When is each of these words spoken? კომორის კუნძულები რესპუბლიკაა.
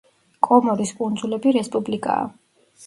კომორის 0.47 0.95
კუნძულები 1.03 1.55
რესპუბლიკაა. 1.59 2.29